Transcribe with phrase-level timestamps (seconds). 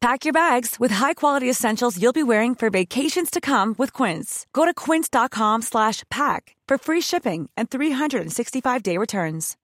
[0.00, 4.46] Pack your bags with high-quality essentials you'll be wearing for vacations to come with Quince.
[4.52, 9.56] Go to quince.com slash pack for free shipping and 365-day returns.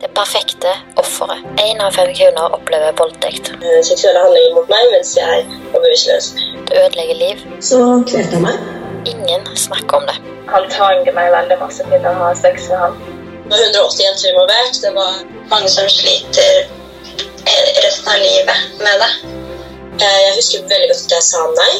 [0.00, 1.42] Det perfekte offeret.
[1.56, 3.50] Én av fem kvinner opplever voldtekt.
[3.50, 6.30] Eh, seksuelle handlinger mot meg mens jeg var bevisstløs.
[6.68, 7.44] Det ødelegger liv.
[7.60, 8.62] Så kvelte han meg.
[9.10, 10.18] Ingen snakker om det.
[10.52, 13.15] Han tvanger meg veldig masse til å ha sex med han.
[13.46, 14.80] Det var 180 jenter involvert.
[14.82, 15.12] Det var
[15.50, 16.52] mange som sliter
[17.46, 19.10] eh, resten av livet med det.
[20.02, 21.74] Eh, Jeg husker veldig godt at jeg sa nei.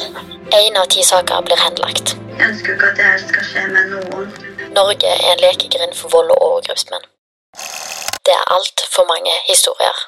[0.61, 2.13] Én av ti saker blir henlagt.
[2.39, 4.29] Jeg ønsker ikke at dette skal skje med noen.
[4.77, 7.09] Norge er en lekegrind for vold og overgrepsmenn.
[8.27, 10.05] Det er altfor mange historier.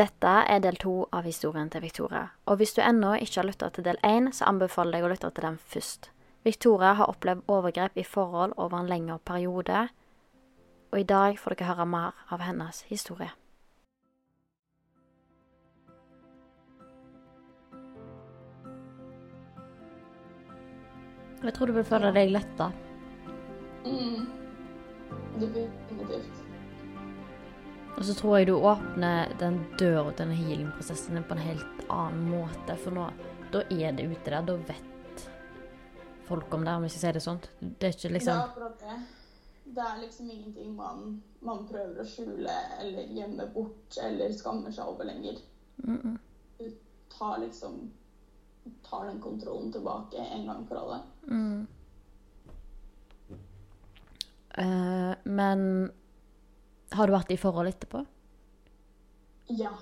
[0.00, 3.68] Dette er del to av historien til Victoria, og hvis du ennå ikke har lytta
[3.68, 6.08] til del én, så anbefaler jeg å lytte til den først.
[6.42, 9.88] Victoria har opplevd overgrep i forhold over en lengre periode,
[10.90, 13.30] og i dag får dere høre mer av hennes historie.
[21.40, 22.68] Jeg tror du vil føle deg letta.
[23.86, 24.26] Mm.
[25.40, 26.40] Definitivt.
[27.96, 32.30] Og så tror jeg du åpner den døra til den healing-prosessen på en helt annen
[32.32, 32.76] måte.
[32.80, 33.08] For nå,
[33.52, 34.44] da er det ute der.
[34.48, 34.89] Da vet
[36.30, 37.40] folk om det, om jeg skal si det sånn.
[37.60, 38.98] Det er ikke Det er liksom det.
[39.70, 41.02] Det er liksom ingenting man,
[41.46, 45.38] man prøver å skjule eller gjemme bort eller skammer seg over lenger.
[45.84, 46.16] Mm-mm.
[46.58, 46.66] Du
[47.12, 47.84] tar liksom
[48.86, 50.98] tar den kontrollen tilbake en gang for alle.
[51.30, 51.66] Mm.
[54.58, 55.62] Uh, men
[56.90, 58.02] har du vært i forhold etterpå?
[59.54, 59.72] Ja.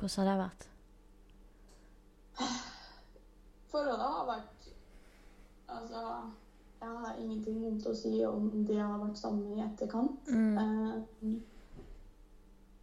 [0.00, 0.66] Hvordan har det vært?
[3.70, 4.49] Forholdet har vært
[5.80, 6.04] Altså,
[6.80, 10.28] jeg har ingenting vondt å si om det jeg har vært sammen i etterkant.
[10.28, 10.58] Mm.
[10.58, 11.38] Uh,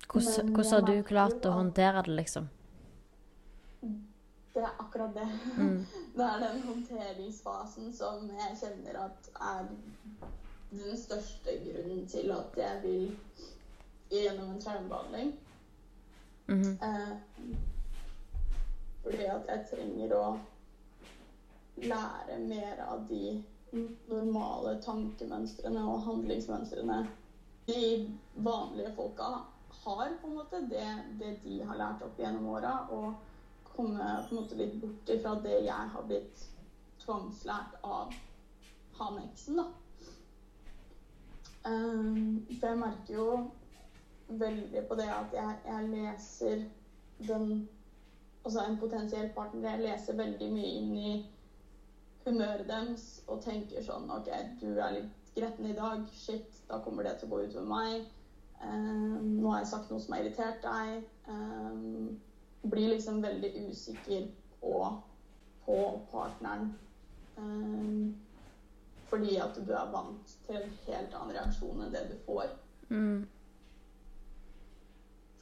[0.08, 2.46] Hvordan, hvordan har du klart å håndtere det, liksom?
[4.54, 5.28] Det er akkurat det.
[5.58, 5.86] Mm.
[6.18, 9.68] Det er den håndteringsfasen som jeg kjenner at er
[10.72, 13.12] den største grunnen til at jeg vil
[14.10, 15.36] gjennom en traumebehandling.
[16.48, 16.78] Mhm.
[16.82, 17.14] Eh,
[19.04, 20.26] fordi at jeg trenger å
[21.84, 23.44] lære mer av de
[24.10, 27.02] normale tankemønstrene og handlingsmønstrene
[27.68, 29.24] de vanlige folka
[29.84, 30.62] har, på en måte.
[30.72, 30.86] Det,
[31.20, 32.74] det de har lært opp gjennom åra.
[32.96, 33.14] Og
[33.76, 36.46] komme på en måte litt bort ifra det jeg har blitt
[37.04, 38.16] tvangslært av
[38.98, 39.68] han eksen, da.
[41.68, 43.28] Um, for jeg merker jo
[44.40, 46.64] veldig på det at jeg, jeg leser
[47.28, 47.50] den
[48.48, 49.74] Altså en potensiell partner.
[49.74, 51.10] Jeg leser veldig mye inn i
[52.28, 54.30] humøret deres og tenker sånn OK,
[54.62, 56.06] du er litt gretten i dag.
[56.14, 58.08] Shit, da kommer det til å gå utover meg.
[58.62, 61.04] Um, nå har jeg sagt noe som har irritert deg.
[61.30, 62.18] Um,
[62.68, 64.30] blir liksom veldig usikker
[64.62, 64.76] på,
[65.66, 65.80] på
[66.12, 66.72] partneren.
[67.38, 68.16] Um,
[69.08, 72.50] fordi at du er vant til en helt annen reaksjon enn det du får.
[72.90, 73.26] Mm.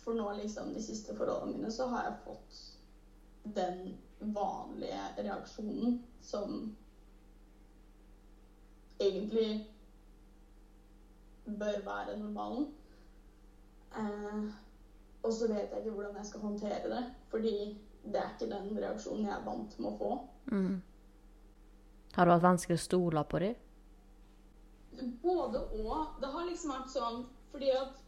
[0.03, 2.59] For nå liksom de siste forholdene mine så har jeg fått
[3.55, 3.95] den
[4.33, 6.75] vanlige reaksjonen som
[8.99, 9.67] egentlig
[11.45, 12.67] bør være normalen.
[13.97, 14.45] Eh,
[15.23, 17.03] og så vet jeg ikke hvordan jeg skal håndtere det.
[17.29, 17.55] Fordi
[18.05, 20.11] det er ikke den reaksjonen jeg er vant med å få.
[20.51, 20.81] Mm.
[22.15, 23.55] Har det vært vanskelig å stole på dem?
[25.23, 26.19] Både og.
[26.21, 28.01] Det har liksom vært sånn fordi at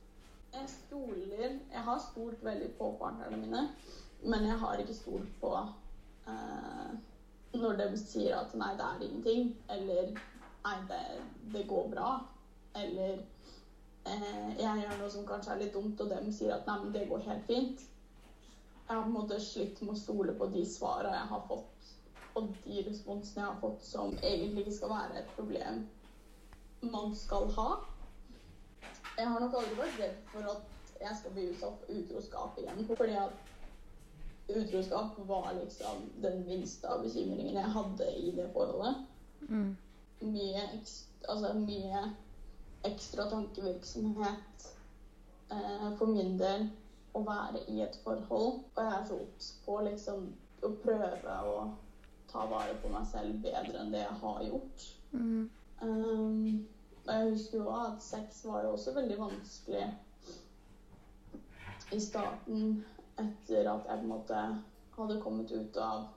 [0.53, 3.63] jeg stoler Jeg har stolt veldig på partnerne mine,
[4.23, 5.51] men jeg har ikke stolt på
[6.31, 6.94] eh,
[7.57, 11.01] når de sier at nei, det er ingenting, eller nei, det,
[11.53, 12.13] det går bra,
[12.77, 13.19] eller
[14.06, 16.95] eh, jeg gjør noe som kanskje er litt dumt, og de sier at nei, men
[16.95, 17.85] det går helt fint.
[18.88, 21.91] Jeg har på en måte slitt med å stole på de svarene jeg har fått,
[22.38, 25.85] og de responsene jeg har fått som egentlig ikke skal være et problem
[26.85, 27.69] man skal ha.
[29.18, 32.83] Jeg har nok aldri vært redd for at jeg skal bli utsatt for utroskap igjen.
[33.00, 33.39] Fordi at
[34.47, 39.03] utroskap var liksom den minste av bekymringene jeg hadde i det forholdet.
[39.49, 39.75] Mm.
[40.19, 40.63] Mye,
[41.27, 42.03] altså mye
[42.88, 44.67] ekstra tankevirksomhet
[45.51, 46.69] eh, for min del
[47.17, 48.63] å være i et forhold.
[48.75, 50.31] Og jeg er så obs på liksom
[50.63, 51.59] å prøve å
[52.31, 54.89] ta vare på meg selv bedre enn det jeg har gjort.
[55.11, 55.49] Mm.
[55.81, 56.67] Um,
[57.05, 59.85] og jeg husker jo at sex var jo også veldig vanskelig
[61.95, 62.81] i starten
[63.17, 64.41] etter at jeg på en måte
[64.97, 66.07] hadde kommet ut av,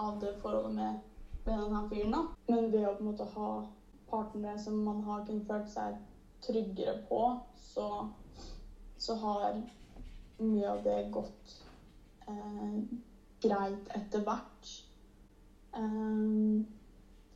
[0.00, 1.00] av det forholdet med,
[1.46, 2.16] med denne fyren.
[2.16, 2.22] da.
[2.48, 3.50] Men ved å på en måte ha
[4.10, 5.98] partnere som man har kunnet følt seg
[6.44, 7.22] tryggere på,
[7.56, 7.86] så,
[8.98, 9.60] så har
[10.40, 11.56] mye av det gått
[12.26, 12.78] eh,
[13.44, 14.70] greit etter hvert.
[15.76, 16.66] Um,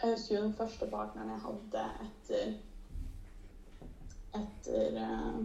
[0.01, 2.55] jeg husker jo den første partneren jeg hadde etter
[4.35, 5.45] etter uh,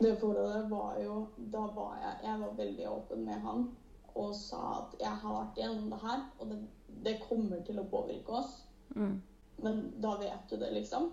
[0.00, 1.16] det forholdet, var jo
[1.52, 3.70] Da var jeg Jeg var veldig åpen med han
[4.18, 6.56] og sa at jeg har vært gjennom det her, og det,
[7.04, 8.56] det kommer til å påvirke oss.
[8.96, 9.20] Mm.
[9.62, 11.06] Men da vet du det, liksom.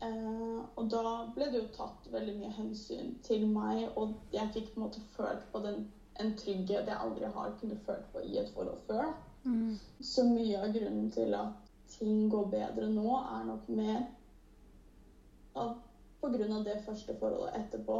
[0.00, 1.02] Eh, og da
[1.34, 5.04] ble det jo tatt veldig mye hensyn til meg, og jeg fikk på en måte
[5.16, 5.88] følt på den,
[6.22, 9.12] en trygghet jeg aldri har kunnet følt på i et forhold før.
[9.44, 9.74] Mm.
[10.00, 14.00] Så mye av grunnen til at ting går bedre nå, er nok mer
[15.58, 15.87] at
[16.22, 17.98] av det første forholdet etterpå.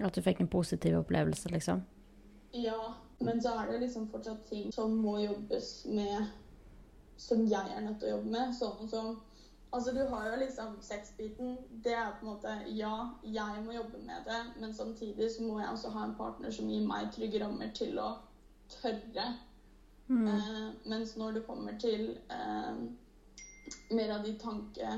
[0.00, 1.82] At du fikk en positiv opplevelse, liksom?
[2.52, 6.30] Ja, men så er det liksom fortsatt ting som må jobbes med,
[7.16, 8.54] som jeg er nødt til å jobbe med.
[8.54, 9.18] Sånn som
[9.70, 11.52] Altså, du har jo liksom sexbiten.
[11.84, 15.60] Det er på en måte Ja, jeg må jobbe med det, men samtidig så må
[15.60, 18.08] jeg også ha en partner som gir meg trygge rammer til å
[18.72, 19.28] tørre
[20.10, 20.26] Mm.
[20.26, 22.78] Eh, mens når det kommer til eh,
[23.94, 24.88] mer av de tanke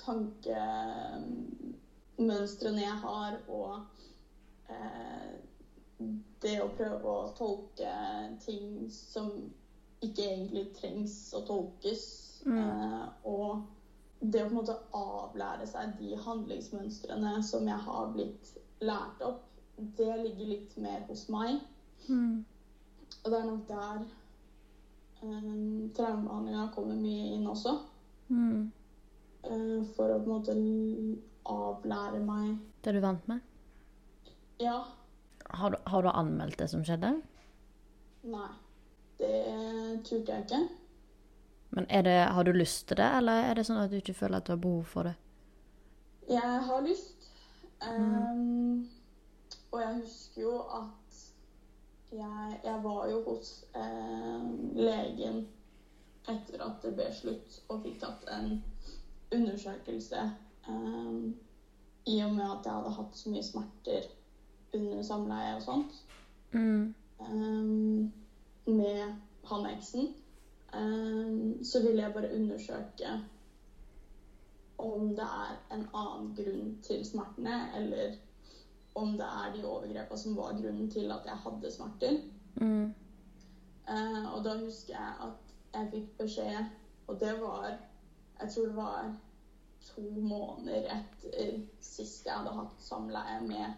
[0.00, 3.80] tankemønstrene jeg har, og
[4.68, 5.34] eh,
[6.42, 7.92] det å prøve å tolke
[8.44, 9.30] ting som
[10.04, 12.58] ikke egentlig trengs å tolkes, Mm.
[12.58, 13.58] eh, og
[14.20, 19.40] det å på en måte avlære seg de handlingsmønstrene som jeg har blitt lært opp,
[19.96, 21.58] det ligger litt mer hos meg.
[22.08, 22.42] Mm.
[23.24, 24.04] Og det er nok der
[25.22, 27.74] um, traumebehandlinga kommer mye inn også.
[28.28, 28.66] Mm.
[29.50, 30.54] Eh, for å på en måte
[31.46, 33.40] avlære meg Det du vant med?
[34.60, 34.78] Ja,
[35.50, 37.14] Har du, har du anmeldt det som skjedde?
[38.26, 38.48] nei.
[39.18, 40.58] Det turte jeg ikke.
[41.70, 44.14] Men er det, Har du lyst til det, eller er det sånn at du ikke
[44.14, 45.14] føler at du har behov for det?
[46.28, 47.30] Jeg har lyst.
[47.80, 48.88] Um,
[49.72, 51.20] og jeg husker jo at
[52.12, 54.44] jeg, jeg var jo hos eh,
[54.76, 55.46] legen
[56.28, 58.62] etter at det ble slutt, og fikk tatt en
[59.34, 60.30] undersøkelse
[60.68, 61.36] um,
[62.06, 64.10] i og med at jeg hadde hatt så mye smerter
[64.74, 66.02] under samleie og sånt.
[66.52, 66.94] Mm.
[67.20, 68.12] um,
[68.66, 69.14] med
[69.44, 70.14] han eksen,
[70.74, 73.16] um, så ville jeg bare undersøke
[74.78, 78.16] om det er en annen grunn til smertene, eller
[78.94, 82.18] om det er de overgrepene som var grunnen til at jeg hadde smerter.
[82.54, 82.94] Mm.
[83.88, 86.72] Uh, og da husker jeg at jeg fikk beskjed,
[87.06, 87.78] og det var
[88.40, 89.10] Jeg tror det var
[89.86, 93.74] to måneder etter sist jeg hadde hatt samleie med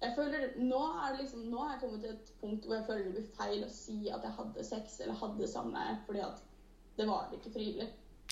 [0.00, 2.86] jeg føler, nå, er det liksom, nå er jeg kommet til et punkt hvor jeg
[2.88, 6.42] føler det blir feil å si at jeg hadde sex eller hadde samleie, fordi at
[6.98, 7.86] det var ikke frivillig.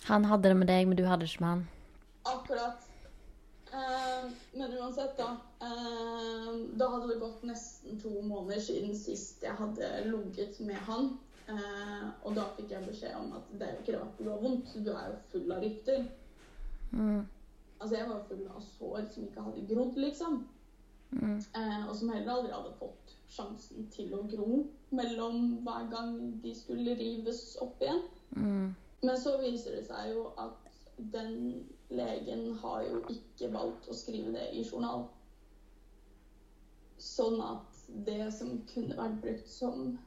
[0.05, 1.65] Han hadde det med deg, men du hadde det ikke med han.
[2.29, 2.85] Akkurat.
[3.73, 5.31] Eh, men uansett, da.
[5.65, 11.15] Eh, da hadde det gått nesten to måneder siden sist jeg hadde ligget med han.
[11.49, 14.41] Eh, og da fikk jeg beskjed om at det er jo ikke rart du har
[14.41, 16.07] vondt, du er jo full av rykter.
[16.93, 17.25] Mm.
[17.81, 20.39] Altså, jeg var full av sår som ikke hadde grodd, liksom.
[21.11, 21.37] Mm.
[21.37, 24.63] Eh, og som heller aldri hadde fått sjansen til å gro
[24.95, 28.01] mellom hver gang de skulle rives opp igjen.
[28.37, 28.73] Mm.
[29.05, 30.61] Men så viser det seg jo at
[31.13, 35.07] den legen har jo ikke valgt å skrive det i journal.
[36.99, 39.99] Sånn at det som kunne vært brukt som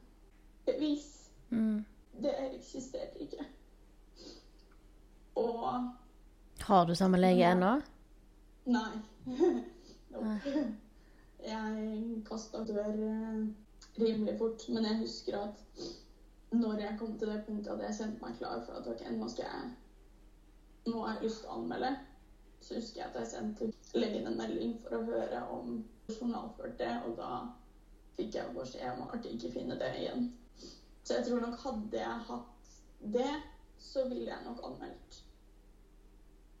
[0.66, 1.84] bevis, Mm.
[2.22, 3.44] det eksisterte ikke.
[5.36, 5.90] Og
[6.60, 7.52] Har du samme lege Ja.
[7.54, 7.80] ennå?
[8.66, 9.00] Nei.
[10.10, 10.38] Nei.
[11.46, 13.46] Jeg kasta dør eh,
[14.00, 15.82] rimelig fort, men jeg husker at
[16.52, 19.28] når jeg kom til det punktet at jeg kjente meg klar for at ok, nå
[19.28, 19.70] skal jeg
[20.88, 21.88] Nå har jeg lyst til å anmelde,
[22.64, 26.92] så husker jeg at jeg sendte legen en melding for å høre om journalført det,
[27.06, 27.40] og da
[28.16, 30.30] fikk jeg beskjed om at jeg ikke finne det igjen.
[31.08, 32.72] Så jeg tror nok hadde jeg hatt
[33.14, 33.30] det,
[33.80, 35.22] så ville jeg nok anmeldt.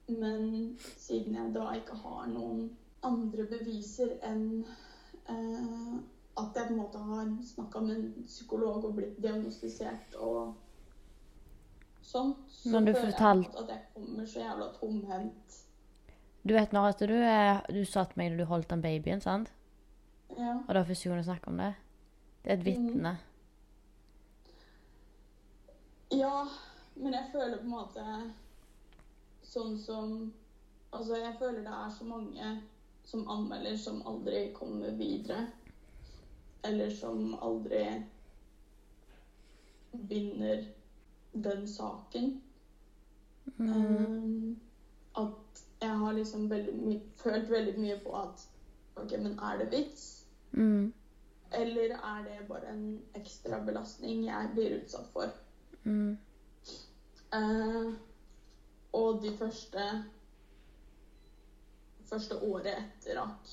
[0.08, 2.62] Men siden jeg da ikke har noen
[3.04, 4.46] andre beviser enn
[5.28, 6.00] eh,
[6.38, 10.56] at jeg på en måte har snakka med en psykolog og blitt diagnostisert og
[12.00, 13.52] sånn, så føler fortalt...
[13.52, 15.62] jeg at jeg kommer så jævla tomhendt.
[16.48, 19.52] Du vet når at du, er, du satt meg da du holdt den babyen, sant?
[20.38, 20.62] Ja.
[20.64, 21.74] Og da fikk første snakke om det.
[22.46, 22.70] Det er et
[23.20, 23.27] Mm.
[26.10, 26.48] Ja,
[26.94, 28.04] men jeg føler på en måte
[29.42, 30.18] sånn som
[30.88, 32.52] Altså, jeg føler det er så mange
[33.04, 35.42] som anmelder, som aldri kommer videre.
[36.64, 37.82] Eller som aldri
[40.08, 40.64] vinner
[41.32, 42.40] den saken.
[43.58, 44.56] Um,
[45.16, 48.48] at jeg har liksom veldig følt veldig mye på at
[48.96, 50.26] OK, men er det vits?
[50.52, 50.92] Mm.
[51.52, 55.32] Eller er det bare en ekstra belastning jeg blir utsatt for?
[55.84, 56.18] Mm.
[57.34, 57.90] Eh,
[58.92, 59.88] og de første
[62.08, 63.50] første året etter at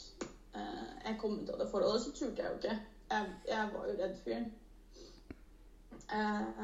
[0.56, 2.78] eh, jeg kom ut av det forholdet, så turte jeg jo ikke.
[3.12, 4.48] Jeg, jeg var jo redd fyren.
[6.16, 6.64] Eh,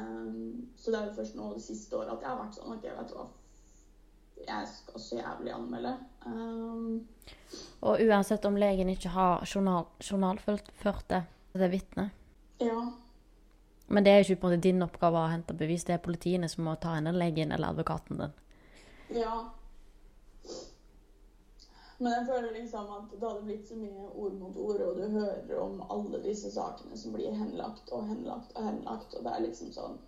[0.78, 2.88] så det er jo først nå det siste året at jeg har vært sånn OK,
[2.88, 3.28] vet du hva.
[4.42, 5.92] Jeg skal så jævlig anmelde.
[6.26, 7.28] Eh,
[7.86, 10.72] Og uansett om legen ikke har journal, journalført
[11.12, 12.10] det, det er vitne.
[12.62, 12.80] ja.
[13.92, 15.84] Men det er jo ikke på en måte din oppgave å hente bevis.
[15.84, 18.32] Det er politiene som må ta henne, legen eller advokaten din.
[19.18, 19.34] Ja.
[22.02, 25.04] Men jeg føler liksom at det hadde blitt så mye ord mot ord, og du
[25.12, 29.44] hører om alle disse sakene som blir henlagt og henlagt og henlagt, og det er
[29.48, 30.00] liksom sånn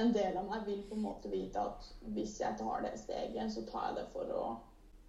[0.00, 3.50] En del av meg vil på en måte vite at hvis jeg tar det steget,
[3.52, 4.44] så tar jeg det for å,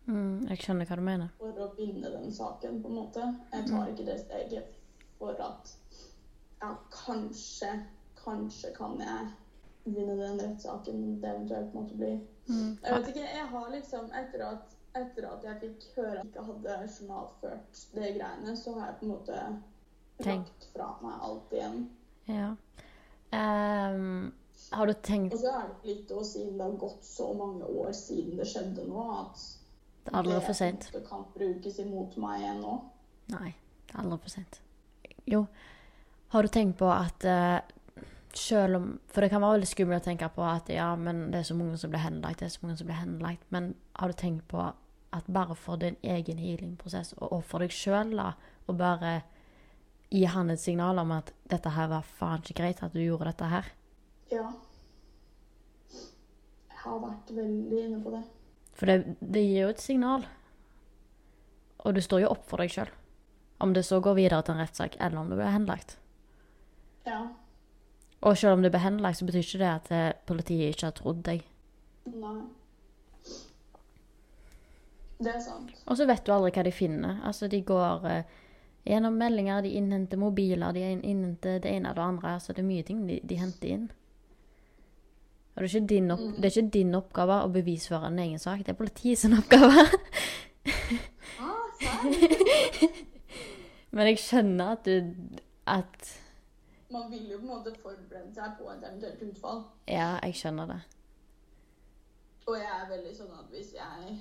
[0.04, 1.30] Mm, jeg skjønner hva du mener.
[1.40, 3.28] for å vinne den saken, på en måte.
[3.54, 4.74] Jeg tar ikke det steget
[5.18, 5.72] for at
[6.62, 7.70] ja, kanskje,
[8.24, 9.32] kanskje kan jeg
[9.84, 12.14] vinne den rettssaken det eventuelt måtte bli.
[12.48, 16.32] Jeg vet ikke, jeg har liksom Etter at, etter at jeg fikk høre at jeg
[16.32, 19.42] ikke hadde journalført det greiene, så har jeg på en måte
[20.28, 21.84] lagt fra meg alt igjen.
[22.30, 22.54] Ja.
[23.34, 24.34] Um,
[24.70, 27.66] har du tenkt Og så er det litt å si, det har gått så mange
[27.66, 29.42] år siden det skjedde nå, at
[30.04, 30.90] Det er aldri for sent.
[30.94, 32.76] Det kan brukes imot meg igjen nå.
[33.34, 33.54] Nei,
[33.88, 34.60] det er aldri for sent.
[35.30, 35.46] Jo,
[36.36, 37.60] har du tenkt på at eh,
[38.38, 41.42] selv om For det kan være veldig skummelt å tenke på at ja, men det
[41.42, 43.46] er så mange som blir henlagt, det er så mange som blir henlagt.
[43.54, 44.64] Men har du tenkt på
[45.14, 48.32] at bare for din egen healingprosess, og, og for deg sjøl, da,
[48.66, 49.20] og bare
[50.14, 53.30] gi han et signal om at dette her var faen ikke greit at du gjorde
[53.32, 53.70] dette her?
[54.34, 54.48] Ja.
[55.94, 58.24] Jeg har vært veldig inne på det.
[58.74, 60.26] For det, det gir jo et signal.
[61.84, 62.90] Og du står jo opp for deg sjøl.
[63.64, 65.98] Om det så går videre til en rettssak, eller om du blir henlagt.
[67.08, 67.22] Ja.
[68.24, 70.96] Og selv om du ble henlagt, så betyr ikke det at eh, politiet ikke har
[70.96, 71.42] trodd deg.
[72.14, 72.38] Nei.
[75.24, 75.74] Det er sant.
[75.88, 77.20] Og så vet du aldri hva de finner.
[77.28, 78.32] Altså, de går eh,
[78.88, 82.28] gjennom meldinger, de innhenter mobiler, de innhenter det ene og det andre.
[82.40, 83.86] Altså, det er mye ting de, de henter inn.
[85.54, 88.74] Og det er, opp, det er ikke din oppgave å bevisføre en egen sak, det
[88.74, 89.84] er politiet sin oppgave.
[91.44, 91.60] Ah.
[93.94, 94.96] Men jeg skjønner at du
[95.70, 96.23] At
[96.94, 99.64] Man vil jo på en måte forberede seg på et eventuelt utfall.
[99.90, 100.80] Ja, jeg skjønner det.
[102.46, 104.16] Og jeg er veldig sånn at hvis jeg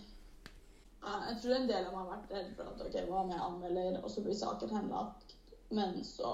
[1.02, 3.42] Jeg tror en del av meg har vært redd for at ok, hva om jeg
[3.42, 5.34] anmelder, og så blir saken henlagt,
[5.74, 6.30] men så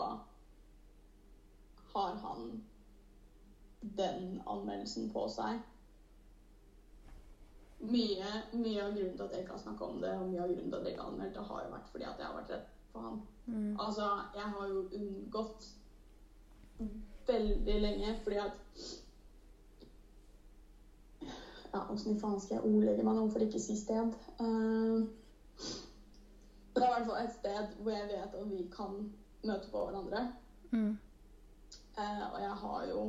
[1.94, 2.50] har han
[3.80, 5.62] den anmeldelsen på seg.
[7.78, 10.52] Mye, mye av grunnen til at jeg ikke har snakka om det, og mye av
[10.52, 12.36] grunnen til at jeg ikke har anmeldt det, har jo vært fordi at jeg har
[12.36, 13.20] vært redd for han.
[13.86, 15.70] Altså, jeg har jo unngått
[17.28, 18.56] veldig lenge fordi at
[21.72, 24.14] ja, Åssen i faen skal jeg ordlegge meg nå for ikke si sted?
[24.40, 25.04] Uh,
[26.74, 28.96] det er i hvert fall et sted hvor jeg vet at vi kan
[29.44, 30.24] møte på hverandre.
[30.70, 30.96] Mm.
[31.98, 33.02] Uh, og jeg har jo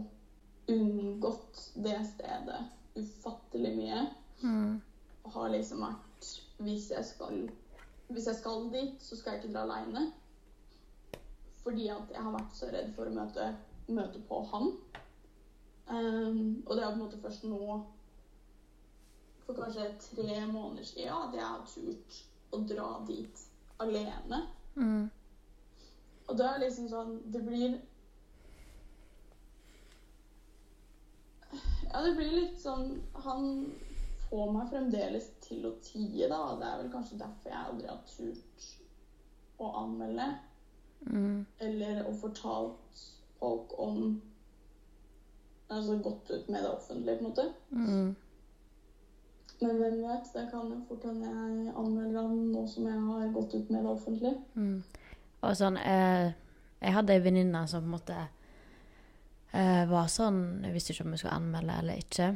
[0.70, 2.62] unngått det stedet
[3.00, 4.04] ufattelig mye.
[4.42, 4.82] Mm.
[5.24, 7.46] Og har liksom vært Hvis jeg skal,
[8.10, 10.10] hvis jeg skal dit, så skal jeg ikke dra aleine.
[11.70, 13.52] Fordi at jeg har vært så redd for å møte,
[13.94, 14.72] møte på han.
[15.90, 17.78] Um, og det er på en måte først nå,
[19.46, 22.18] for kanskje tre måneder siden, at jeg har turt
[22.54, 23.46] å dra dit
[23.82, 24.42] alene.
[24.76, 25.06] Mm.
[26.30, 27.80] Og da er det liksom sånn Det blir
[31.90, 32.92] Ja, det blir litt sånn
[33.26, 33.48] Han
[34.28, 36.44] får meg fremdeles til å tie, da.
[36.60, 38.68] Det er vel kanskje derfor jeg aldri har turt
[39.60, 40.28] å anmelde.
[41.08, 41.46] Mm.
[41.64, 43.06] Eller å fortalt
[43.40, 44.22] folk om
[45.70, 47.44] Altså gått ut med det offentlige, på en måte.
[47.70, 48.16] Mm.
[49.60, 50.30] Men hvem vet?
[50.34, 53.84] Det kan jo fort hende jeg anmelder han nå som jeg har gått ut med
[53.84, 54.36] det offentlige.
[54.56, 54.80] Mm.
[55.40, 56.32] Og sånn eh,
[56.80, 58.18] Jeg hadde ei venninne som på en måte
[59.52, 62.32] eh, var sånn Jeg visste ikke om jeg skulle anmelde eller ikke.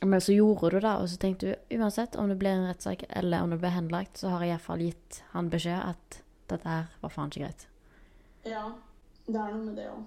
[0.00, 3.04] Men så gjorde du det, og så tenkte du uansett om det blir en rettssak
[3.08, 6.20] eller om det blir henlagt, så har jeg iallfall gitt han beskjed at
[6.52, 7.66] dette her var faen ikke greit.
[8.46, 8.64] Ja,
[9.26, 10.06] det er noe med det òg.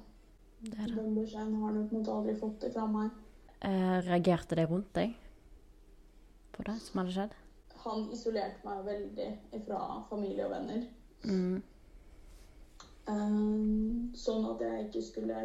[0.63, 0.93] Det det.
[0.95, 3.11] Den beskjeden har en måte aldri fått det fra meg.
[3.63, 5.13] Eh, reagerte de rundt deg
[6.53, 7.35] på det som hadde skjedd?
[7.83, 9.29] Han isolerte meg veldig
[9.67, 10.83] fra familie og venner.
[11.23, 11.61] Mm.
[13.07, 15.39] Um, sånn at jeg ikke skulle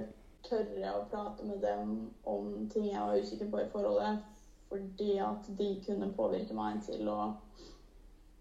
[0.47, 1.95] tørre å prate med dem
[2.29, 4.23] om ting jeg var usikker på i forholdet.
[4.69, 7.19] Fordi at de kunne påvirke meg til å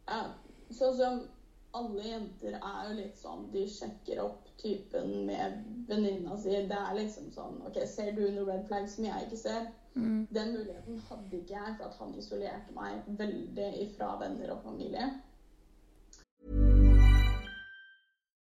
[0.08, 0.26] ja,
[0.76, 1.20] Sånn som
[1.78, 6.54] alle jenter er jo litt sånn De sjekker opp typen med venninna si.
[6.70, 9.70] Det er liksom sånn OK, ser du noen red flag som jeg ikke ser?
[9.98, 10.28] Mm.
[10.34, 15.08] Den muligheten hadde ikke jeg, for at han isolerte meg veldig ifra venner og familie.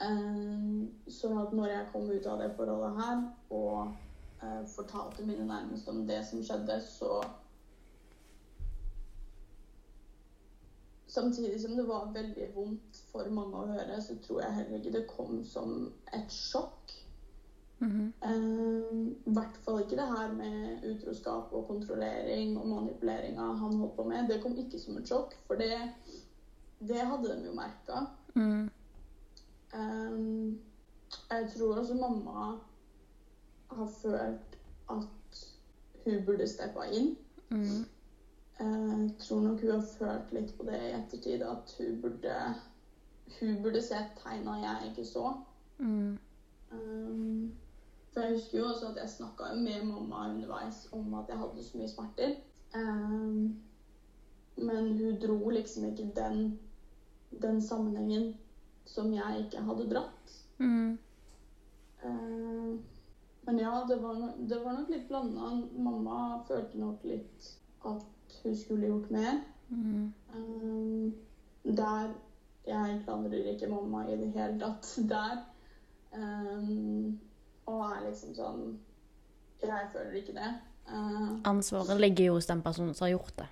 [0.00, 3.18] Sånn at når jeg kom ut av det forholdet her
[3.52, 3.92] og
[4.40, 7.20] eh, fortalte mine nærmeste om det som skjedde, så
[11.10, 14.92] Samtidig som det var veldig vondt for mange å høre, så tror jeg heller ikke
[14.94, 16.92] det kom som et sjokk.
[17.80, 18.12] Mhm.
[18.22, 23.96] Um, I hvert fall ikke det her med utroskap og kontrollering og manipuleringa han holdt
[23.96, 24.30] på med.
[24.30, 25.80] Det kom ikke som et sjokk, for det,
[26.78, 28.04] det hadde de jo merka.
[28.38, 28.70] Mm.
[29.74, 30.60] Um,
[31.30, 32.58] jeg tror også mamma
[33.70, 34.58] har følt
[34.90, 35.46] at
[36.04, 37.16] hun burde steppa inn.
[37.50, 37.86] Mm.
[38.60, 42.34] Jeg tror nok hun har følt litt på det i ettertid, at hun burde,
[43.38, 45.32] hun burde sett tegna jeg ikke så.
[45.78, 46.18] Mm.
[46.72, 47.52] Um,
[48.12, 51.64] for jeg husker jo også at jeg snakka med mamma underveis om at jeg hadde
[51.64, 52.34] så mye smerter.
[52.74, 53.56] Um,
[54.56, 56.60] men hun dro liksom ikke den,
[57.42, 58.34] den sammenhengen
[58.90, 60.32] som jeg ikke hadde dratt.
[60.58, 60.98] Mm.
[62.02, 62.70] Eh,
[63.46, 65.50] men ja, det var, no det var nok litt blanda.
[65.78, 67.50] Mamma følte nok litt
[67.88, 69.40] at hun skulle gjort mer.
[69.70, 70.10] Mm.
[70.34, 72.10] Eh, der
[72.66, 75.38] Jeg klandrer ikke mamma i det hele tatt der.
[76.12, 76.66] Eh,
[77.70, 78.62] og er liksom sånn
[79.62, 80.50] Jeg føler ikke det.
[80.90, 83.48] Eh, Ansvaret ligger jo hos den personen som har gjort det.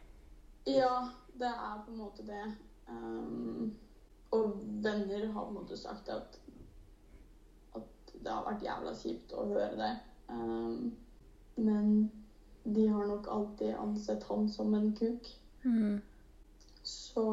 [0.75, 0.95] ja,
[1.39, 2.45] det er på en måte det.
[2.89, 3.77] Um,
[4.39, 6.39] og venner har på en måte sagt at,
[7.79, 9.93] at det har vært jævla kjipt å høre det.
[10.29, 10.97] Um,
[11.59, 12.11] men
[12.69, 15.31] de har nok alltid ansett han som en kuk.
[15.65, 16.01] Mm.
[16.83, 17.25] Så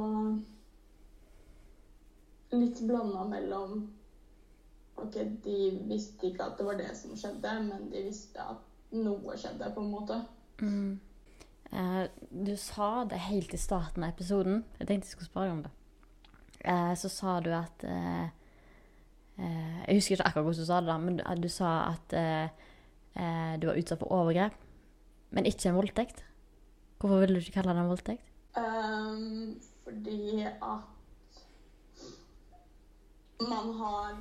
[2.55, 3.89] litt blanda mellom
[4.95, 5.57] OK, de
[5.89, 9.83] visste ikke at det var det som skjedde, men de visste at noe skjedde, på
[9.83, 10.21] en måte.
[10.61, 10.99] Mm.
[11.73, 14.63] Uh, du sa det helt i starten av episoden.
[14.79, 15.74] Jeg tenkte jeg skulle spørre om det.
[16.63, 18.27] Eh, så sa du at eh,
[19.37, 22.47] eh, Jeg husker ikke akkurat hvordan du sa det, da, men du, sa at eh,
[23.59, 24.55] du var utsatt for overgrep,
[25.31, 26.23] men ikke en voldtekt.
[26.99, 28.31] Hvorfor ville du ikke kalle det en voldtekt?
[28.55, 30.83] Um, fordi at
[33.39, 34.15] man har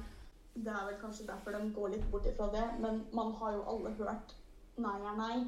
[0.55, 3.62] Det er vel kanskje derfor de går litt bort ifra det, men man har jo
[3.66, 4.35] alle hørt
[4.79, 5.38] nei er nei.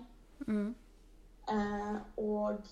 [0.47, 0.75] Mm.
[1.51, 2.67] Uh, og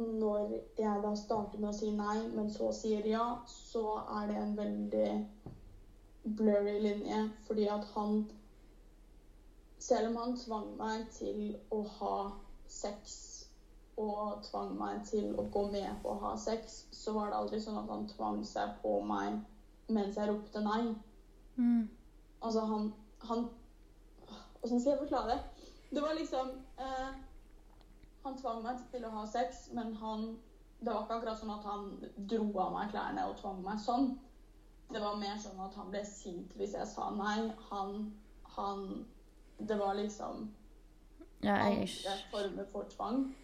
[0.00, 3.84] når jeg da starter med å si nei, men så sier ja, så
[4.20, 5.10] er det en veldig
[6.40, 8.22] blurry linje, fordi at han
[9.80, 12.16] Selv om han tvang meg til å ha
[12.68, 13.14] sex
[13.96, 17.60] og tvang meg til å gå med på å ha sex, så var det aldri
[17.64, 19.38] sånn at han tvang seg på meg
[19.90, 20.82] mens jeg ropte nei.
[21.56, 21.88] Mm.
[22.42, 22.92] Altså, han,
[23.24, 23.48] han
[24.60, 25.66] Hvordan skal jeg forklare det?
[25.90, 27.08] Det var liksom eh,
[28.24, 30.38] Han tvang meg til å ha sex, men han
[30.80, 31.88] Det var ikke akkurat sånn at han
[32.30, 34.06] dro av meg klærne og tvang meg sånn.
[34.92, 37.50] Det var mer sånn at han ble sint hvis jeg sa nei.
[37.70, 38.12] Han,
[38.56, 39.04] han
[39.58, 40.48] Det var liksom
[41.42, 43.34] Ja, jeg andre former for tvang.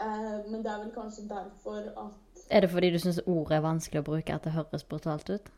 [0.00, 3.60] Eh, men det er vel kanskje derfor at Er det fordi du syns ordet er
[3.66, 5.50] vanskelig å bruke, at det høres brutalt ut?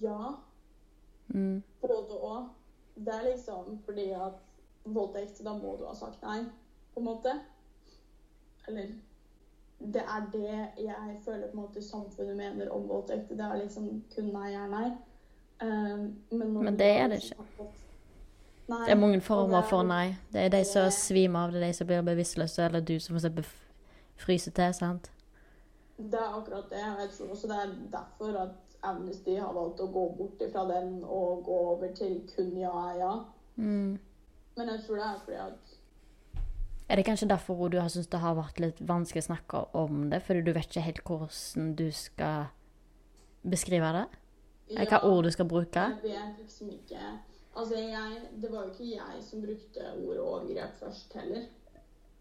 [0.00, 0.34] ja,
[1.34, 1.62] Mm.
[1.80, 2.48] både og.
[2.96, 4.32] Det er liksom fordi at
[4.84, 6.44] voldtekt, da må du ha sagt nei,
[6.98, 7.32] på en måte.
[8.68, 8.88] Eller
[9.80, 13.28] Det er det jeg føler på en måte samfunnet mener om voldtekt.
[13.30, 14.88] Det er liksom kun nei er nei.
[15.62, 15.98] Eh,
[16.30, 17.36] men, Men det er det ikke.
[18.68, 20.16] Nei, Det er mange former er- for nei.
[20.32, 23.14] Det er de som svimer av, det er de som blir bevisstløse, eller du som
[23.14, 23.70] for eksempel f-
[24.16, 25.10] fryser til, sant?
[25.98, 26.78] Det er akkurat det.
[26.78, 28.50] Jeg tror også det er derfor at
[28.82, 32.98] Amnesty har valgt å gå bort fra den og gå over til kun ja er
[32.98, 33.14] ja.
[33.56, 33.98] Mm.
[34.56, 35.77] Men jeg tror det er fordi at
[36.88, 40.08] Er det kanskje derfor du har syntes det har vært litt vanskelig å snakke om
[40.10, 42.48] det, fordi du vet ikke helt hvordan du skal
[43.44, 44.06] beskrive det?
[44.70, 45.84] Eller hva ord du skal bruke?
[46.02, 47.18] Jeg vet liksom ikke
[47.58, 51.46] Altså, jeg Det var jo ikke jeg som brukte ordet overgrep først heller.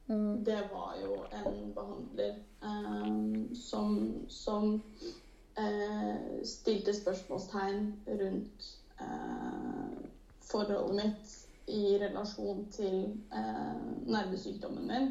[0.07, 0.45] Mm.
[0.45, 4.83] Det var jo en behandler um, som, som
[5.59, 10.07] uh, stilte spørsmålstegn rundt uh,
[10.41, 12.99] forholdet mitt i relasjon til
[13.33, 15.09] eh, nervesykdommen min.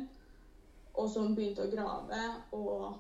[0.97, 2.23] Og som begynte å grave
[2.57, 2.97] og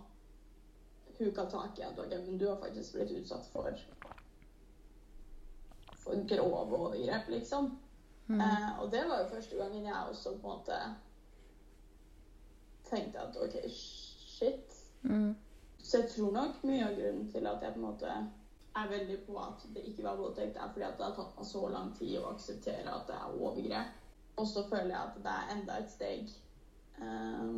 [1.17, 3.73] huka tak i at ok, men du har faktisk blitt utsatt for
[6.07, 7.73] for grove overgrep, liksom.
[8.27, 8.41] Mm.
[8.41, 10.79] Eh, og det var jo første gangen jeg også på en måte
[12.91, 14.77] tenkte at OK, shit.
[15.03, 15.35] Mm.
[15.79, 18.13] Så jeg tror nok mye av grunnen til at jeg på en måte
[18.77, 21.49] er veldig på at det ikke var voldtekt, er fordi at det har tatt meg
[21.49, 24.03] så lang tid å akseptere at det er overgrep.
[24.37, 26.33] Og så føler jeg at det er enda et steg
[27.01, 27.53] eh,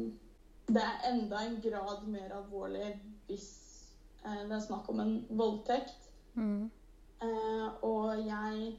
[0.69, 2.93] Det er enda en grad mer alvorlig
[3.27, 3.49] hvis
[4.23, 6.11] eh, det er snakk om en voldtekt.
[6.35, 6.71] Mm.
[7.23, 8.79] Eh, og jeg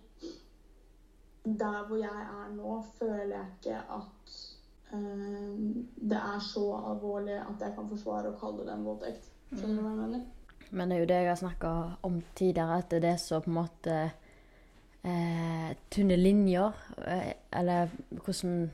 [1.43, 4.33] Der hvor jeg er nå, føler jeg ikke at
[4.93, 5.59] eh,
[5.99, 9.31] det er så alvorlig at jeg kan forsvare å kalle det en voldtekt.
[9.49, 10.27] Skjønner du hva jeg mener?
[10.69, 11.69] Men det er jo det jeg har snakka
[12.05, 13.95] om tidligere, at det er så på en måte
[15.03, 16.75] eh, tynne linjer.
[17.05, 18.69] Eh, eller hvordan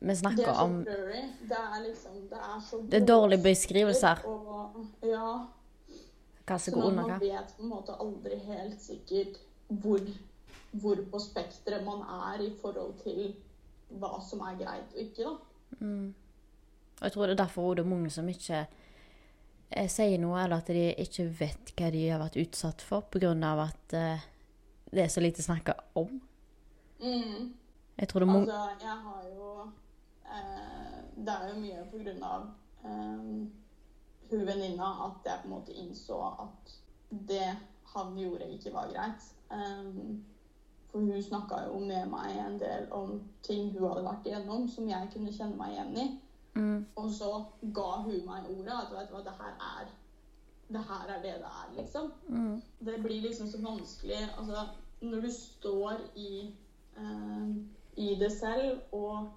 [0.00, 1.22] vi Det snakker er så om blurry.
[1.48, 4.24] Det er liksom Det er så Det er dårlige beskrivelser.
[4.26, 5.46] Og, ja.
[6.46, 7.10] hva som går under hva.
[7.10, 9.36] man vet på en måte aldri helt sikkert
[9.68, 10.00] hvor,
[10.72, 13.36] hvor på spekteret man er i forhold til
[14.00, 15.36] hva som er greit og ikke, da.
[15.78, 16.14] Mm.
[17.00, 18.66] Og jeg tror det er derfor det er mange som ikke
[19.90, 23.32] sier noe, eller at de ikke vet hva de har vært utsatt for, pga.
[23.62, 24.26] at eh,
[24.90, 26.20] det er så lite snakka om.
[27.00, 27.54] Mm.
[27.96, 29.70] Jeg tror det er Altså, jeg har jo
[30.24, 32.42] eh, Det er jo mye på grunn av
[32.84, 33.46] eh,
[34.30, 36.74] hun venninna at jeg på en måte innså at
[37.10, 37.56] det
[37.94, 39.24] han gjorde, ikke var greit.
[39.50, 40.24] Um,
[40.90, 44.88] for hun snakka jo med meg en del om ting hun hadde vært igjennom, som
[44.90, 46.06] jeg kunne kjenne meg igjen i.
[46.60, 47.30] mm, Og så
[47.74, 49.90] ga hun meg ordet at vet du hva, det her er
[50.70, 52.12] det her er det det er, liksom.
[52.28, 54.66] mm, Det blir liksom så vanskelig Altså,
[55.00, 56.54] når du står i,
[56.96, 57.48] eh,
[57.96, 59.28] i det selv, og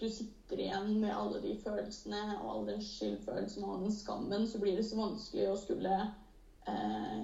[0.00, 4.48] du sitter igjen med alle de følelsene og all den skyldfølelsen og all den skammen,
[4.48, 5.96] så blir det så vanskelig å skulle
[6.68, 7.18] eh,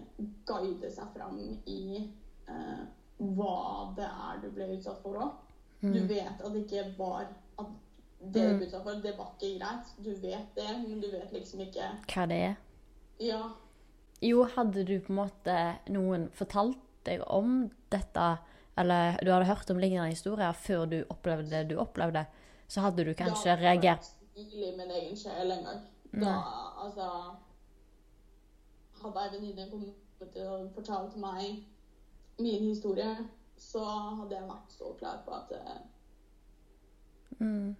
[0.47, 2.09] guide seg fram i
[2.49, 2.85] eh,
[3.19, 5.35] hva det er du ble utsatt for òg.
[5.83, 7.27] Du mm, vet at det ikke var
[7.59, 7.71] at
[8.23, 9.93] det ble utsatt det var ikke greit.
[9.99, 12.57] Du vet det, men du vet liksom ikke hva det er.
[13.23, 13.43] Ja.
[14.23, 15.59] Jo, hadde du på en måte
[15.91, 18.27] noen fortalt deg om dette,
[18.79, 22.25] eller du hadde hørt om lignende historier før du opplevde det du opplevde,
[22.71, 25.81] så hadde du kanskje da reagert i min egen sjel en gang.
[26.13, 26.35] Da,
[26.85, 27.37] altså
[29.03, 31.65] Hadde ei venninne kommet og fortalt meg
[32.39, 33.17] min historie,
[33.59, 35.81] så hadde jeg vært så klar på at eh,
[37.41, 37.73] mm,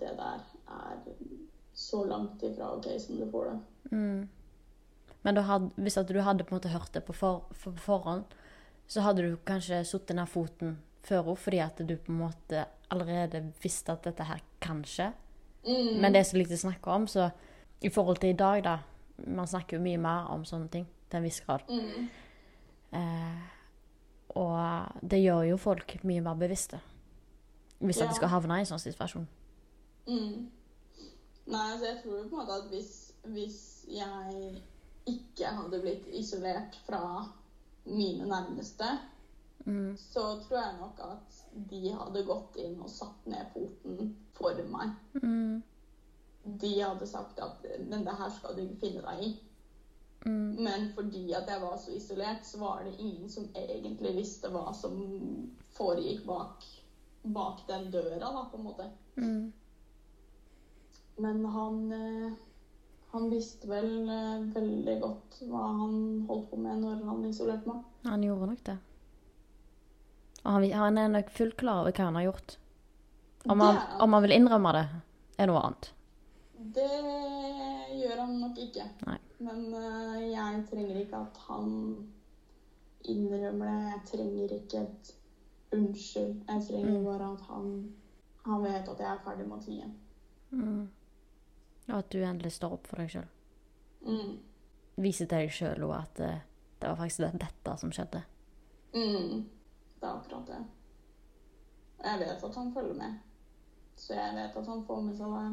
[0.00, 0.98] det der er
[1.76, 3.60] så langt ifra OK som du får det.
[3.90, 4.28] mm.
[5.26, 7.82] Men da had, hvis du hadde på en måte hørt det på, for, for, på
[7.82, 8.24] forhånd,
[8.86, 12.66] så hadde du kanskje satt ned foten før henne fordi at du på en måte
[12.94, 15.08] allerede visste at dette her kan skje.
[15.66, 15.98] Mm.
[16.00, 17.30] Men det er så lite å snakke om, så
[17.82, 18.78] i forhold til i dag, da
[19.16, 21.62] Man snakker jo mye mer om sånne ting til en viss grad.
[21.72, 22.08] Mm.
[22.92, 23.38] Eh,
[24.36, 26.82] og det gjør jo folk mye mer bevisste.
[27.78, 29.24] Hvis at de skal havne i en sånn situasjon.
[30.06, 30.46] Mm.
[31.46, 32.92] Nei, altså jeg tror jo på en måte at hvis,
[33.34, 34.62] hvis jeg
[35.06, 37.02] ikke hadde blitt isolert fra
[37.86, 38.96] mine nærmeste,
[39.66, 39.96] Mm.
[39.96, 41.38] så tror jeg nok at
[41.70, 44.92] de hadde gått inn og satt ned foten for meg.
[45.22, 45.62] Mm.
[46.60, 49.40] De hadde sagt at 'men det her skal du ikke finne deg i'.
[50.26, 50.62] Mm.
[50.62, 54.72] Men fordi at jeg var så isolert, så var det ingen som egentlig visste hva
[54.74, 56.64] som foregikk bak,
[57.34, 58.90] bak den døra, da, på en måte.
[61.18, 62.32] Men han, eh,
[63.12, 65.96] han visste vel eh, veldig godt hva han
[66.28, 67.82] holdt på med når han isolerte meg.
[68.04, 68.76] Han gjorde nok det.
[70.44, 72.56] Og han, han er nok fullt klar over hva han har gjort.
[73.46, 74.84] Om han, Det om han vil innrømme det,
[75.38, 75.88] er noe annet.
[76.76, 76.90] Det
[77.96, 78.84] gjør han nok ikke.
[79.06, 79.16] Nei.
[79.46, 81.72] Men eh, jeg trenger ikke at han
[83.06, 83.92] innrømmer det.
[83.92, 85.14] Jeg trenger ikke et
[85.76, 86.36] unnskyld.
[86.48, 87.04] Jeg trenger Mm.
[87.04, 87.94] bare at han,
[88.46, 89.94] han vet at jeg er ferdig med tiden.
[90.50, 90.88] Mm.
[91.88, 93.28] Og at du endelig står opp for deg sjøl.
[94.06, 94.32] Mm.
[95.02, 96.40] Viser til deg sjøl òg at eh,
[96.80, 98.22] det var faktisk det, dette som skjedde.
[98.94, 99.44] Mm.
[100.00, 100.64] Det er akkurat det.
[102.04, 103.18] Jeg vet at han følger med.
[103.96, 105.44] Så jeg vet at han får med seg hva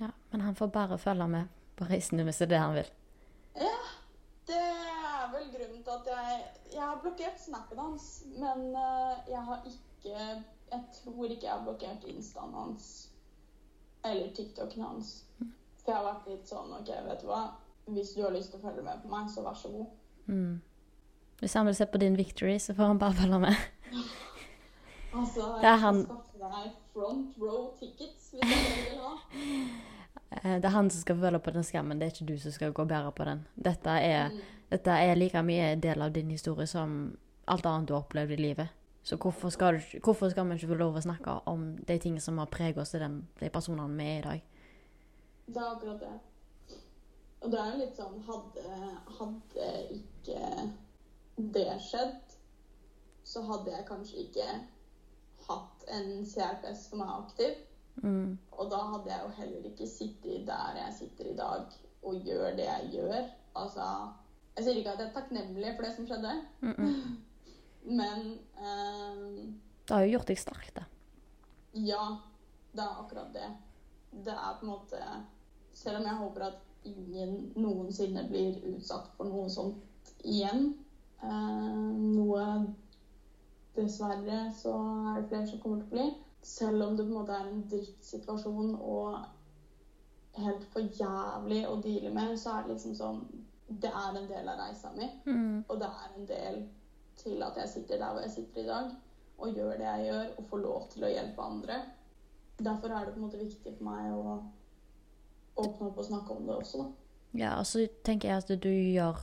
[0.00, 2.74] Ja, Men han får bare følge med på reisen din hvis det er det han
[2.74, 2.90] vil.
[3.60, 3.76] Ja,
[4.50, 6.40] det er vel grunnen til at jeg
[6.72, 10.18] Jeg har blokkert snappen hans, men eh, jeg har ikke
[10.70, 13.09] Jeg tror ikke jeg har blokkert instaen hans.
[14.04, 15.24] Eller TikToken hans.
[15.84, 17.42] For jeg har vært litt sånn OK, vet du hva.
[17.90, 19.86] Hvis du har lyst til å følge med på meg, så vær så god.
[20.26, 20.60] Mm.
[21.40, 23.56] Hvis han vil se på din victory, så får han bare følge med.
[25.12, 29.16] Altså, Det er jeg han- skal skaffe deg front row tickets hvis du vil ha.
[30.44, 32.52] Eh, Det er han som skal føle på den skammen, det er ikke du som
[32.52, 33.46] skal gå og bære på den.
[33.56, 34.30] Dette er,
[34.70, 37.16] dette er like mye del av din historie som
[37.48, 38.68] alt annet du har opplevd i livet.
[39.02, 42.20] Så hvorfor skal, du, hvorfor skal vi ikke få lov å snakke om de tingene
[42.20, 44.42] som har preget oss til den, de personene vi er i dag?
[45.46, 46.16] Det er akkurat det.
[47.40, 48.64] Og det er litt sånn Hadde,
[49.16, 50.42] hadde ikke
[51.54, 52.36] det skjedd,
[53.24, 54.46] så hadde jeg kanskje ikke
[55.46, 57.56] hatt en CRPS som er aktiv.
[58.04, 58.36] Mm.
[58.52, 61.72] Og da hadde jeg jo heller ikke sittet der jeg sitter i dag
[62.06, 63.32] og gjør det jeg gjør.
[63.56, 63.86] Altså
[64.56, 67.16] Jeg sier ikke at jeg er takknemlig for det som skjedde, Mm -mm.
[67.82, 69.52] Men eh,
[69.86, 70.84] Det har jo gjort deg sterk, det.
[71.72, 72.18] Ja,
[72.72, 73.50] det er akkurat det.
[74.10, 75.00] Det er på en måte
[75.72, 80.72] Selv om jeg håper at ingen noensinne blir utsatt for noe sånt igjen,
[81.22, 82.44] eh, noe
[83.76, 84.72] Dessverre så
[85.12, 86.06] er det flere som kommer til å bli.
[86.42, 89.20] Selv om det på en måte er en drittsituasjon og
[90.40, 93.22] helt for jævlig å deale med, så er det liksom sånn
[93.70, 95.06] Det er en del av reisa mi.
[95.26, 95.64] Mm.
[95.68, 96.56] Og det er en del
[97.22, 98.90] til at jeg sitter der hvor jeg sitter i dag,
[99.40, 101.78] og gjør det jeg gjør, og får lov til å hjelpe andre.
[102.60, 104.34] Derfor er det på en måte viktig for meg å
[105.60, 106.90] åpne opp og snakke om det også, da.
[107.40, 109.20] Ja, og så tenker jeg at du gjør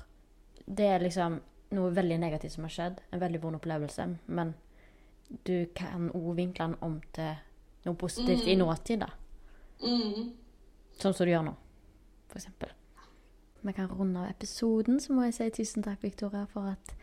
[0.68, 1.42] Det er liksom
[1.76, 4.54] noe veldig negativt som har skjedd, en veldig vond opplevelse, men
[5.48, 7.36] du kan òg vinkle den om til
[7.86, 8.60] noe positivt i Mm.
[8.66, 9.10] nåtid, da.
[9.82, 10.34] Mm.
[11.00, 11.56] Sånn som du gjør nå,
[12.28, 12.70] for eksempel.
[13.62, 16.94] Vi kan runde av episoden, så må jeg si tusen takk, Victoria, for at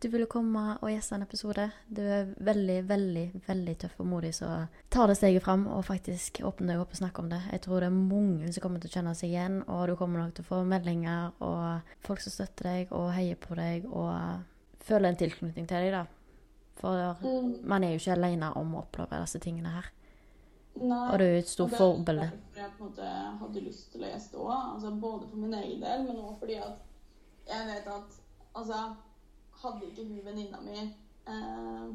[0.00, 1.64] du ville komme og gjeste en episode.
[1.90, 6.40] Du er veldig, veldig, veldig tøff og modig, så tar det steget fram og faktisk
[6.46, 7.40] åpner deg opp og snakker om det.
[7.52, 10.22] Jeg tror det er mange som kommer til å kjenne seg igjen, og du kommer
[10.22, 14.44] nok til å få meldinger og folk som støtter deg og heier på deg og
[14.88, 16.04] føler en tilknytning til deg, da.
[16.78, 17.56] For Mm.
[17.66, 19.88] man er jo ikke alene om å oppleve disse tingene her.
[20.78, 21.10] Nei.
[21.10, 22.30] Og du er jo et stort forbilde.
[22.54, 24.74] det er derfor jeg på en måte hadde lyst til å gjeste òg.
[24.74, 26.78] Altså, både for min egen del, men òg fordi at
[27.48, 28.20] jeg vet at
[28.54, 28.94] altså,
[29.62, 31.88] Hadde ikke hun venninna mi eh,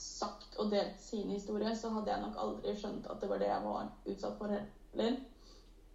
[0.00, 3.48] sagt og delt sin historie, så hadde jeg nok aldri skjønt at det var det
[3.50, 5.16] jeg var utsatt for heller.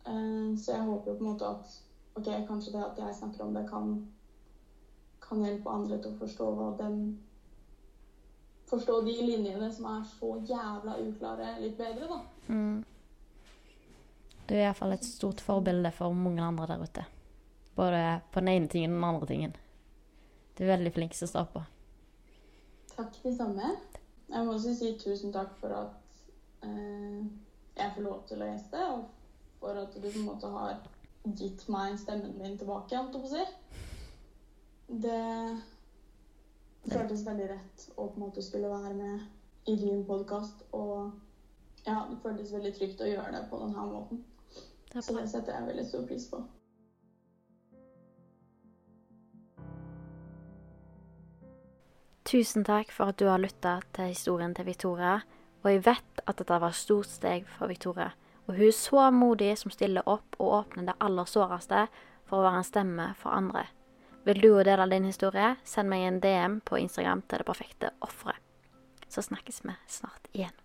[0.06, 1.78] Eh, så jeg håper jo på en måte at
[2.16, 3.96] ok, kanskje det at jeg snakker om det, kan,
[5.28, 7.00] kan hjelpe andre til å forstå hva dem
[8.66, 12.16] Forstå de linjene som er så jævla uklare, litt bedre, da.
[12.50, 12.80] Mm.
[14.48, 17.04] Du er iallfall et stort forbilde for mange andre der ute.
[17.78, 18.00] Både
[18.34, 19.54] på den ene tingen og den andre tingen.
[20.56, 21.64] Du er veldig flink til å stå på.
[22.96, 23.74] Takk det samme.
[24.30, 26.24] Jeg må også si tusen takk for at
[26.64, 27.26] eh,
[27.76, 30.80] jeg får lov til å gjeste, og for at du på en måte har
[31.36, 33.44] gitt meg stemmen min tilbake, holdt jeg på å si.
[35.06, 35.22] Det
[36.92, 40.64] føltes veldig rett å på en måte skulle være med i din podkast.
[40.78, 41.12] Og
[41.86, 44.24] ja, det føltes veldig trygt å gjøre det på denne måten.
[44.96, 46.46] Så det setter jeg veldig stor pris på.
[52.26, 55.20] Tusen takk for at du har lytta til historien til Victoria.
[55.62, 58.12] Og jeg vet at dette var et stort steg for Victoria.
[58.46, 61.86] Og hun er så modig som stiller opp og åpner det aller såreste
[62.26, 63.68] for å være en stemme for andre.
[64.26, 68.42] Vil du dele din historie, send meg en DM på Instagram til Det perfekte offeret.
[69.10, 70.65] Så snakkes vi snart igjen.